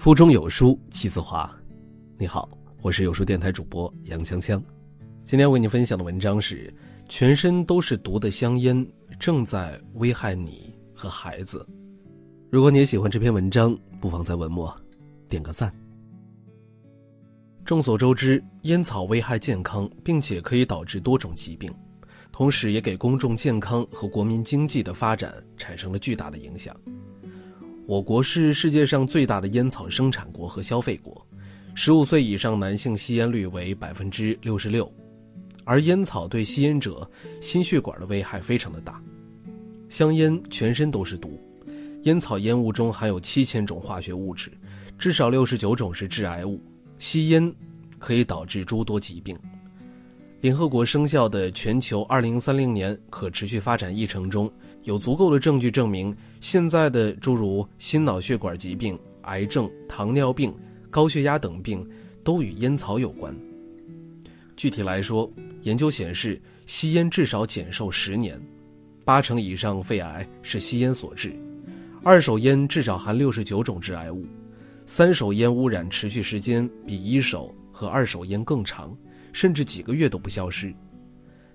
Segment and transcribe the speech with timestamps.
[0.00, 1.54] 腹中有书气自华。
[2.16, 2.48] 你好，
[2.80, 4.58] 我是有书电台主播杨锵锵。
[5.26, 6.72] 今天为你分享的文章是：
[7.06, 8.84] 全身都是毒的香烟
[9.18, 11.68] 正在危害你和孩子。
[12.48, 14.74] 如果你也喜欢这篇文章，不妨在文末
[15.28, 15.70] 点个赞。
[17.62, 21.70] 众所周知，烟草危害健康，并且可以导致多种疾病，
[22.32, 26.74] 同时也给公众健康和国民经济的发展产生了巨大的影响。
[27.90, 31.26] 我国是世界上最大的烟草生产国和消费国，
[31.74, 34.88] 十五岁以上男性吸烟率为百分之六十六，
[35.64, 39.02] 而烟草对吸烟者心血管的危害非常的大。
[39.88, 41.36] 香烟全身都是毒，
[42.02, 44.52] 烟草烟雾中含有七千种化学物质，
[44.96, 46.62] 至少六十九种是致癌物，
[47.00, 47.52] 吸烟
[47.98, 49.36] 可以导致诸多疾病。
[50.40, 54.50] 联合国生效的全球二零三零年可持续发展议程中
[54.84, 60.54] 有足够的证据证明，现在的诸如心脑血管疾病、癌症、糖尿病、
[60.88, 61.86] 高血压等病
[62.24, 63.36] 都与烟草有关。
[64.56, 65.30] 具体来说，
[65.60, 68.40] 研究显示，吸烟至少减寿十年，
[69.04, 71.34] 八成以上肺癌是吸烟所致，
[72.02, 74.24] 二手烟至少含六十九种致癌物，
[74.86, 78.96] 三手烟污染持续时间比一手和二手烟更长。
[79.32, 80.74] 甚至几个月都不消失。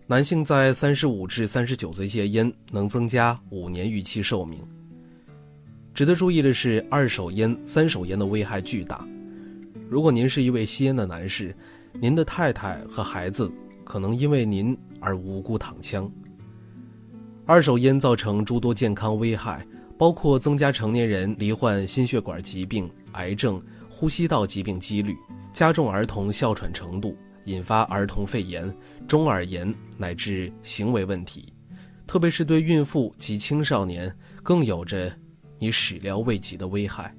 [0.08, 4.60] 男性在三十五至三十九岁戒烟，能增加五年预期寿命。
[5.94, 9.08] 值得注意的是，二手烟、三手烟的危害巨大。
[9.90, 11.56] 如果您是一位吸烟的男士，
[12.00, 13.52] 您的太太和孩子
[13.84, 16.12] 可能因为您而无辜躺枪。
[17.46, 19.66] 二手烟造成诸多健康危害，
[19.98, 25.16] 包括增加成年人罹患心血管疾病、癌症、呼吸道疾病几率，
[25.54, 27.16] 加重儿童哮喘程度。
[27.46, 28.72] 引发儿童肺炎、
[29.08, 31.54] 中耳炎乃至行为问题，
[32.06, 35.12] 特别是对孕妇及青少年，更有着
[35.58, 37.16] 你始料未及的危害。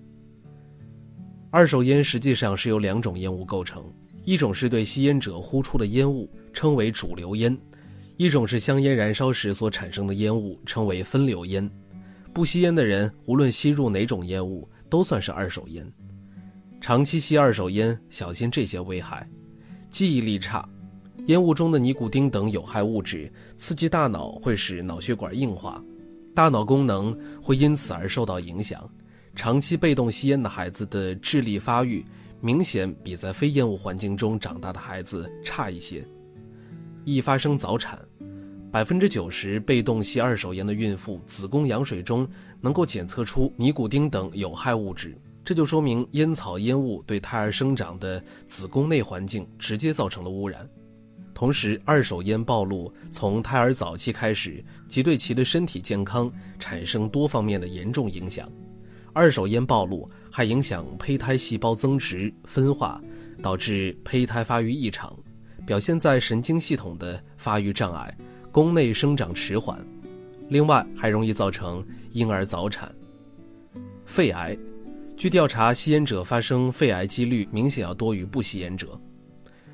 [1.50, 3.84] 二手烟实际上是由两种烟雾构成，
[4.24, 7.56] 一种是对吸烟者呼出的烟雾，称为主流烟；
[8.16, 11.70] 一种是香烟燃烧时所产生的烟雾，称为分流烟。
[12.34, 15.91] 不吸烟的人，无论吸入哪种烟雾，都算是二手烟。
[16.78, 19.26] 长期吸二手烟，小心这些危害。
[19.97, 20.69] 记忆力差，
[21.25, 25.83] 烟雾中的尼古丁等有害物质刺激大脑，会使脑血管硬化，
[26.34, 28.87] 大脑功能会因此而受到影响。
[29.34, 32.05] 长期被动吸烟的孩子的智力发育
[32.43, 36.07] 明显比在非烟雾环境中长大的孩子差一些，
[37.07, 37.99] 易发生早产。
[38.71, 42.28] 百分之九十被动吸二手烟的孕妇子宫羊水中
[42.61, 45.17] 能够检测出尼古丁等有害物质。
[45.47, 50.69] 这就说明烟草烟雾对胎儿生长的子宫内环境直接造成了污染，
[51.33, 58.51] 同时二手烟暴露从胎儿早期开始，即对其的身体健康产生多方面的严重影响。
[59.12, 63.01] 二手烟暴露还影响胚胎细胞增殖分化，
[63.41, 65.17] 导致胚胎发育异常，
[65.65, 68.13] 表现在神经系统的发育障碍、
[68.51, 69.78] 宫内生长迟缓，
[70.49, 72.93] 另外还容易造成婴儿早产、
[74.07, 74.59] 肺癌。
[75.16, 79.00] 据调查，吸烟者发生肺癌几率明显要多于不吸烟者。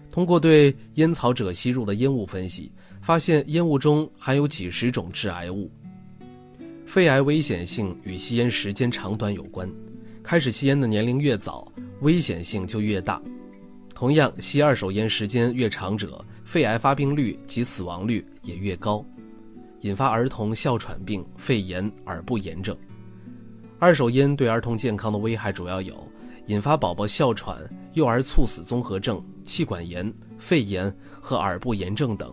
[0.08, 2.70] 通过对烟草者吸入的烟雾分析，
[3.00, 5.68] 发现烟雾中含有几十种致癌物。
[6.86, 9.68] 肺癌危险性与吸烟时间长短有关，
[10.22, 11.66] 开始吸烟的年龄越早，
[12.02, 13.20] 危险性就越大。
[13.94, 19.04] 同样，吸二手烟时间越长者，肺癌发病率及死亡率也越高，
[19.80, 22.76] 引发儿童哮喘病、肺炎、耳部炎症。
[23.82, 26.06] 二手烟对儿童健康的危害主要有
[26.46, 27.58] 引发宝宝哮喘、
[27.94, 32.32] 幼儿猝死综合症、气管炎、肺炎和耳部炎症等，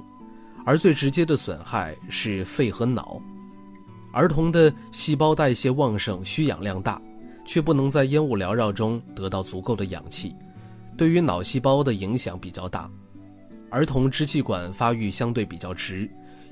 [0.64, 3.20] 而最直接的损害是肺和脑。
[4.14, 7.02] 儿童的细胞代谢旺盛、需氧量大，
[7.44, 10.36] 却不能在烟雾缭绕中得到足够的氧气，
[10.96, 12.88] 对于脑细胞的影响比较大。
[13.72, 16.08] 儿童支气管发育相对比较迟，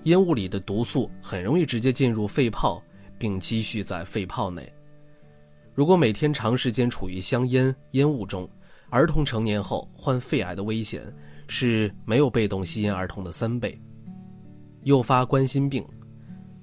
[0.05, 2.81] 烟雾里的毒素很容易直接进入肺泡，
[3.19, 4.67] 并积蓄在肺泡内。
[5.77, 8.49] 如果每天长时间处于香烟烟雾中，
[8.89, 11.03] 儿童成年后患肺癌的危险
[11.47, 13.79] 是没有被动吸烟儿童的三倍。
[14.85, 15.85] 诱发冠心病，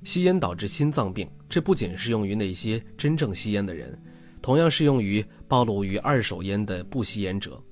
[0.03, 3.97] 吸烟导致心脏病，这不仅适用于那些真正吸烟的人，
[4.43, 7.63] 同样适用于暴露于二手烟的不吸烟者。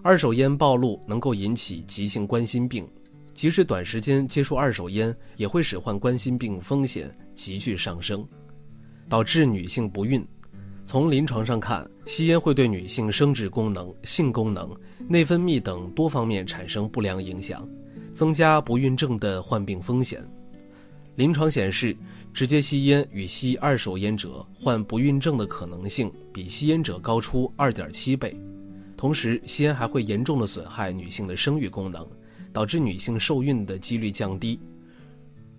[0.00, 2.88] 二手烟暴露能够引起急性冠心病，
[3.34, 8.24] 即使短时间接触二手烟，也会使患冠心病风险急剧上升，
[9.08, 10.24] 导致女性不孕。
[10.88, 14.74] 从临床上看，吸烟会对女性生殖功能、性功能、
[15.06, 17.68] 内分泌等多方面产生不良影响，
[18.14, 20.24] 增加不孕症的患病风险。
[21.14, 21.94] 临床显示，
[22.32, 28.34] 直接吸烟与吸二手烟者患不孕症的可能性比吸烟者高出二点七倍。
[28.96, 32.02] 同时，吸烟还会严重的损害女性的生育功能，
[32.50, 34.58] 导致女性受孕的几率降低。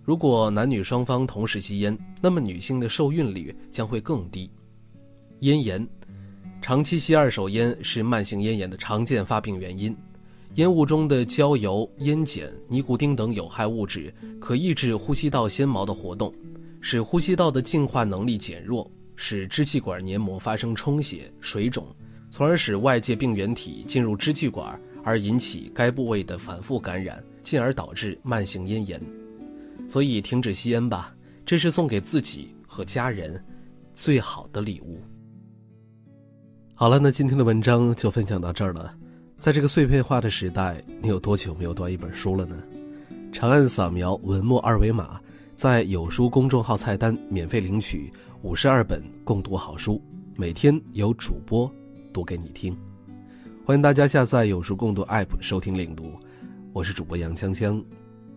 [0.02, 4.50] 如果男女双方同时吸烟，那么女性的受孕率将会更低。
[5.40, 5.86] 咽炎，
[6.62, 9.96] 长期吸二手烟是慢性咽炎的常见发病原因。
[10.54, 16.32] 烟雾中的焦油、烟碱、尼古丁等有害物质可抑制呼吸道纤毛的活动。
[16.82, 21.86] 使呼吸道的净化能力减弱，使支气管黏膜发生充血、水肿，
[22.30, 28.98] 从而使外界病原体进入支气管，而引起该部位的反复感染，进而导致慢性咽炎。
[29.90, 31.14] 所以，停止吸烟吧，
[31.44, 33.44] 这是送给自己和家人
[33.92, 35.02] 最好的礼物。
[36.80, 38.96] 好了，那今天的文章就分享到这儿了。
[39.36, 42.56] 在这个碎片化的时代，你有多久没有读一本书了呢？
[43.30, 45.20] 长按扫描文末二维码。
[45.54, 48.10] 在有书公众号菜单免费领取
[48.40, 50.02] 五十二本共读好书，
[50.36, 51.70] 每天有主播
[52.14, 52.74] 读给你听。
[53.62, 56.18] 欢迎大家下载有书共读 App 收听领读。
[56.72, 57.84] 我是主播杨锵锵，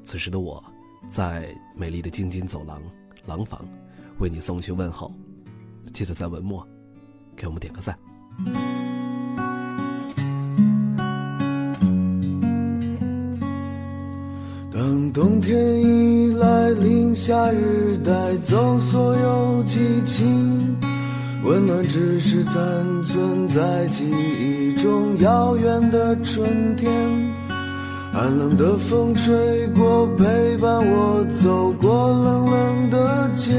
[0.03, 0.61] 此时的我，
[1.07, 1.47] 在
[1.77, 2.81] 美丽的京津走廊
[3.25, 3.65] 廊坊，
[4.19, 5.09] 为你送去问候。
[5.93, 6.67] 记得在文末
[7.37, 7.97] 给我们点个赞。
[14.71, 20.75] 当冬天一来临，夏日带走所有激情，
[21.43, 22.53] 温暖只是残
[23.05, 26.91] 存在记忆中遥远的春天。
[28.11, 33.53] 寒冷的风吹过，陪伴我走过冷冷的街，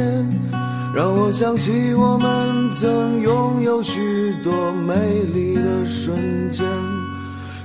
[0.95, 4.95] 让我想起我们曾拥有许多美
[5.35, 6.65] 丽的瞬间，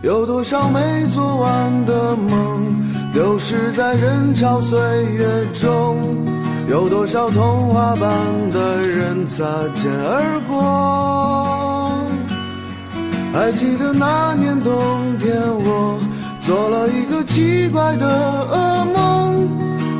[0.01, 2.65] 有多少没做完的梦。
[3.13, 4.79] 丢失在人潮岁
[5.13, 5.97] 月中，
[6.67, 8.09] 有多少童话般
[8.51, 9.45] 的人擦
[9.75, 11.93] 肩而过？
[13.31, 14.73] 还记得那年冬
[15.19, 15.99] 天，我
[16.41, 18.07] 做了一个奇怪的
[18.51, 19.49] 噩梦，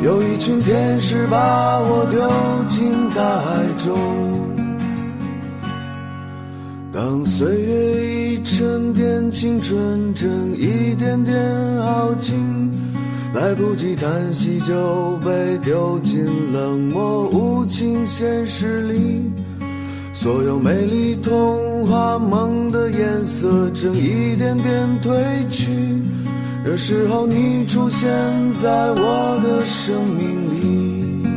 [0.01, 2.19] 有一群天使把我丢
[2.67, 3.97] 进大海中。
[6.91, 11.35] 当岁月已沉淀，青春正一点点
[11.81, 12.37] 耗尽。
[13.33, 19.31] 来不及叹息，就被丢进冷漠无情现实里。
[20.13, 25.13] 所有美丽童话梦的颜色正一点点褪
[25.49, 25.69] 去。
[26.69, 28.07] 这时候你出现
[28.53, 31.27] 在我的生命里，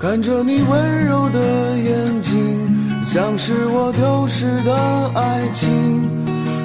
[0.00, 4.74] 看着你温柔的眼睛，像是我丢失的
[5.14, 5.68] 爱情。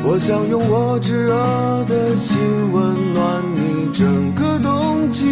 [0.05, 1.35] 我想用我炙热
[1.89, 2.39] 的心
[2.71, 5.25] 温暖你整个冬季，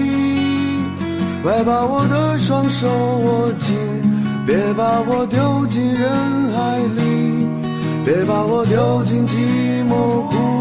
[1.41, 3.77] 快把我的双手握紧，
[4.45, 7.47] 别把我丢进人海里，
[8.03, 9.37] 别把我丢进寂
[9.87, 10.58] 寞孤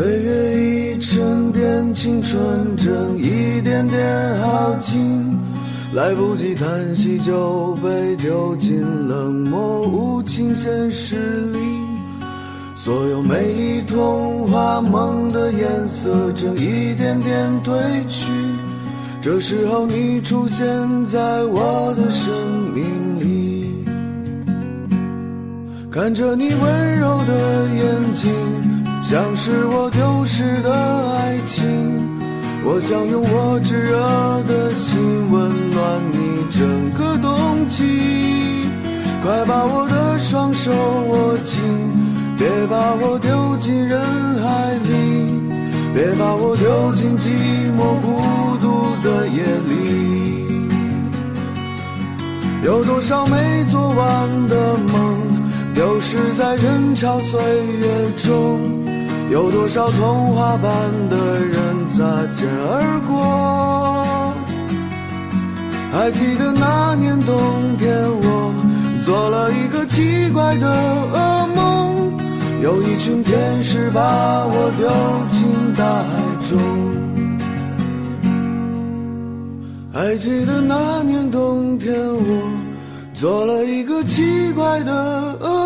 [0.00, 5.38] 岁月已沉淀，青春正一点点耗尽，
[5.92, 11.58] 来不及叹息就被丢进冷漠无情现实里。
[12.74, 17.78] 所有美丽童话梦的颜色正一点点褪
[18.08, 18.24] 去，
[19.20, 20.66] 这时候你出现
[21.04, 22.32] 在我的生
[22.72, 23.84] 命里，
[25.90, 28.30] 看着你温柔的眼睛。
[29.02, 31.66] 像是我丢失的爱情，
[32.62, 33.98] 我想用我炙热
[34.46, 35.00] 的心
[35.32, 38.68] 温暖你整个冬季。
[39.22, 41.60] 快把我的双手握紧，
[42.38, 44.00] 别把我丢进人
[44.40, 45.42] 海里，
[45.92, 47.28] 别把我丢进寂
[47.76, 50.68] 寞孤独的夜里。
[52.62, 55.18] 有多少没做完的梦，
[55.74, 57.40] 丢失在人潮岁
[57.78, 58.89] 月中。
[59.30, 60.70] 有多少童话般
[61.08, 64.34] 的人擦肩而过？
[65.92, 67.36] 还记得那年冬
[67.78, 68.52] 天，我
[69.04, 70.66] 做了一个奇怪的
[71.12, 72.12] 噩梦，
[72.60, 74.00] 有一群天使把
[74.46, 74.88] 我丢
[75.28, 75.46] 进
[75.76, 76.10] 大海
[76.48, 76.58] 中。
[79.92, 82.50] 还记得那年冬天，我
[83.14, 85.59] 做了一个奇怪的噩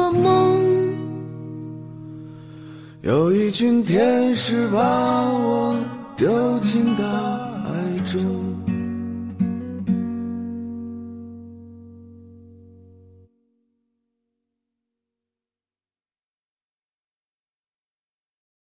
[3.04, 5.76] 有一群天使把我
[6.16, 8.53] 丢进大海中。